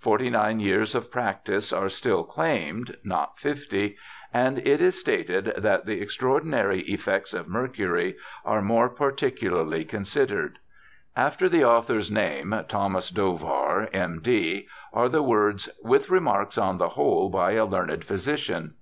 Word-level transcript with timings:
Forty 0.00 0.28
nine 0.28 0.58
years 0.58 0.96
of 0.96 1.08
practice 1.08 1.72
are 1.72 1.88
still 1.88 2.24
claimed 2.24 2.96
(not 3.04 3.38
fifty), 3.38 3.96
and 4.34 4.58
it 4.66 4.80
is 4.80 4.98
stated 4.98 5.52
that 5.56 5.86
'the 5.86 6.00
extraordinary 6.00 6.80
effects 6.80 7.32
of 7.32 7.46
mercury 7.46 8.16
are 8.44 8.60
more 8.60 8.88
particularly 8.88 9.84
considered'. 9.84 10.58
After 11.14 11.48
the 11.48 11.64
author's 11.64 12.10
name, 12.10 12.52
Thomas 12.66 13.08
Dovar, 13.12 13.88
M.D., 13.92 14.66
are 14.92 15.08
the 15.08 15.22
words, 15.22 15.68
* 15.78 15.82
with 15.94 16.10
remarks 16.10 16.58
on 16.58 16.78
the 16.78 16.88
whole 16.88 17.30
by 17.30 17.52
a 17.52 17.64
learned 17.64 18.04
physi 18.04 18.36
cian.' 18.36 18.74